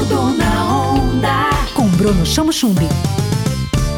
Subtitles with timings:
[0.00, 1.50] Tudo na onda.
[1.74, 2.88] Com Bruno Chamo Chumbi.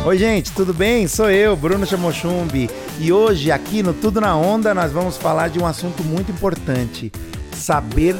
[0.05, 1.07] Oi, gente, tudo bem?
[1.07, 2.69] Sou eu, Bruno Chamochumbi.
[2.99, 7.13] E hoje, aqui no Tudo na Onda, nós vamos falar de um assunto muito importante:
[7.55, 8.17] saber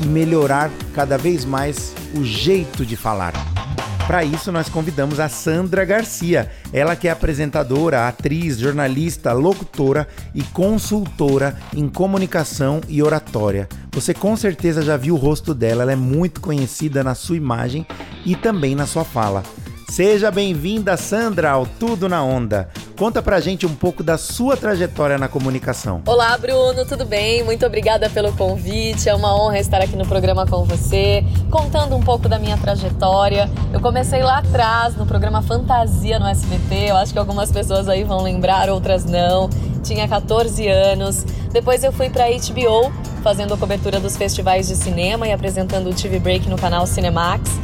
[0.00, 3.34] e melhorar cada vez mais o jeito de falar.
[4.06, 10.42] Para isso, nós convidamos a Sandra Garcia, ela que é apresentadora, atriz, jornalista, locutora e
[10.42, 13.68] consultora em comunicação e oratória.
[13.96, 17.86] Você com certeza já viu o rosto dela, ela é muito conhecida na sua imagem
[18.26, 19.42] e também na sua fala.
[19.88, 22.68] Seja bem-vinda, Sandra, ao Tudo na Onda.
[22.98, 26.02] Conta pra gente um pouco da sua trajetória na comunicação.
[26.04, 27.42] Olá, Bruno, tudo bem?
[27.42, 29.08] Muito obrigada pelo convite.
[29.08, 33.50] É uma honra estar aqui no programa com você, contando um pouco da minha trajetória.
[33.72, 36.90] Eu comecei lá atrás, no programa Fantasia no SBT.
[36.90, 39.48] Eu acho que algumas pessoas aí vão lembrar, outras não.
[39.82, 41.24] Tinha 14 anos.
[41.50, 42.92] Depois eu fui pra HBO,
[43.26, 47.58] fazendo a cobertura dos festivais de cinema e apresentando o TV Break no canal Cinemax.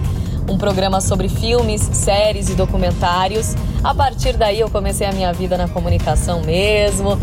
[0.50, 3.54] Um programa sobre filmes, séries e documentários.
[3.84, 7.16] A partir daí eu comecei a minha vida na comunicação mesmo,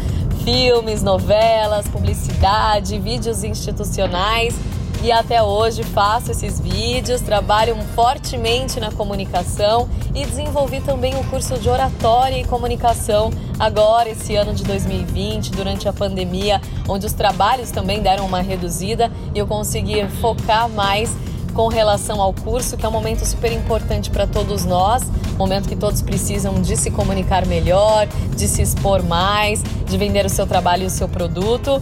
[0.46, 4.56] filmes, novelas, publicidade, vídeos institucionais
[5.02, 11.24] e até hoje faço esses vídeos, trabalho fortemente na comunicação e desenvolvi também o um
[11.24, 17.14] curso de oratória e comunicação agora esse ano de 2020, durante a pandemia, onde os
[17.14, 21.10] trabalhos também deram uma reduzida e eu consegui focar mais
[21.54, 25.04] com relação ao curso, que é um momento super importante para todos nós,
[25.38, 30.30] momento que todos precisam de se comunicar melhor, de se expor mais, de vender o
[30.30, 31.82] seu trabalho e o seu produto.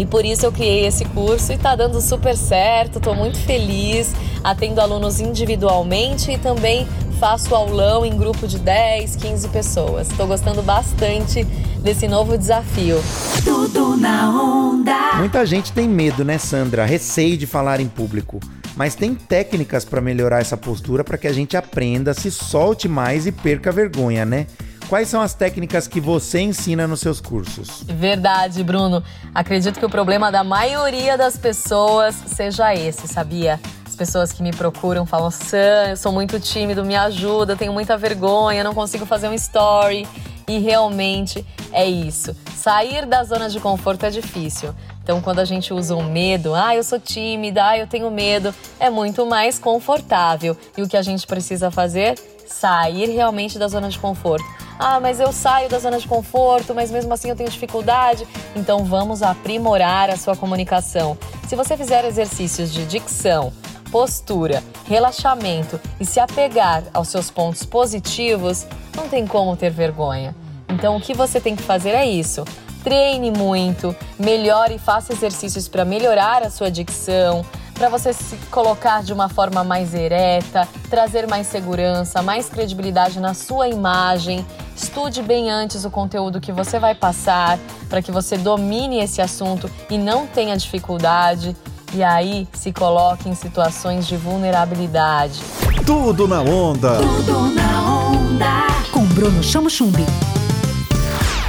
[0.00, 4.14] E por isso eu criei esse curso e está dando super certo, estou muito feliz,
[4.42, 10.10] atendo alunos individualmente e também faço aulão em grupo de 10, 15 pessoas.
[10.10, 11.44] Estou gostando bastante
[11.82, 12.96] desse novo desafio.
[13.44, 15.18] Tudo na onda.
[15.18, 16.86] Muita gente tem medo, né, Sandra?
[16.86, 18.40] Receio de falar em público
[18.76, 23.26] mas tem técnicas para melhorar essa postura para que a gente aprenda, se solte mais
[23.26, 24.46] e perca a vergonha, né?
[24.90, 27.84] Quais são as técnicas que você ensina nos seus cursos?
[27.84, 29.04] Verdade, Bruno.
[29.32, 33.60] Acredito que o problema da maioria das pessoas seja esse, sabia?
[33.86, 37.96] As pessoas que me procuram falam: Sam, eu sou muito tímido, me ajuda, tenho muita
[37.96, 40.08] vergonha, não consigo fazer um story.
[40.48, 42.34] E realmente é isso.
[42.56, 44.74] Sair da zona de conforto é difícil.
[45.04, 48.52] Então, quando a gente usa o medo, ah, eu sou tímida, ah, eu tenho medo,
[48.80, 50.56] é muito mais confortável.
[50.76, 52.18] E o que a gente precisa fazer?
[52.44, 54.44] Sair realmente da zona de conforto.
[54.82, 58.26] Ah, mas eu saio da zona de conforto, mas mesmo assim eu tenho dificuldade.
[58.56, 61.18] Então, vamos aprimorar a sua comunicação.
[61.46, 63.52] Se você fizer exercícios de dicção,
[63.92, 70.34] postura, relaxamento e se apegar aos seus pontos positivos, não tem como ter vergonha.
[70.66, 72.42] Então, o que você tem que fazer é isso
[72.82, 79.02] treine muito, melhore e faça exercícios para melhorar a sua dicção, para você se colocar
[79.02, 84.44] de uma forma mais ereta, trazer mais segurança, mais credibilidade na sua imagem.
[84.90, 89.70] Estude bem antes o conteúdo que você vai passar, para que você domine esse assunto
[89.88, 91.56] e não tenha dificuldade.
[91.94, 95.40] E aí se coloque em situações de vulnerabilidade.
[95.86, 96.96] Tudo na onda.
[96.96, 98.66] Tudo na onda.
[98.90, 100.04] Com Bruno Chamo Chumbi.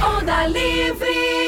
[0.00, 1.41] Onda Livre.